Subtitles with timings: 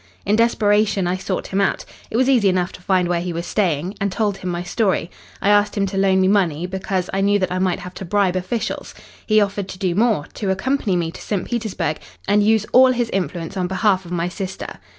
[0.25, 3.45] "In desperation I sought him out it was easy enough to find where he was
[3.45, 5.11] staying and told him my story.
[5.43, 8.05] I asked him to loan me money, because I knew that I might have to
[8.05, 8.95] bribe officials.
[9.27, 11.45] He offered to do more to accompany me to St.
[11.45, 14.79] Petersburg and use all his influence on behalf of my sister.